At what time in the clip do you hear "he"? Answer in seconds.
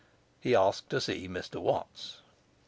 0.39-0.55